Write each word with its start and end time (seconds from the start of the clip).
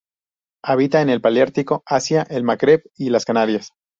Habita 0.63 1.03
en 1.03 1.11
el 1.11 1.21
paleártico: 1.21 1.83
Asia, 1.85 2.23
el 2.23 2.43
Magreb 2.43 2.81
y 2.95 3.11
las 3.11 3.23
Canarias. 3.23 3.69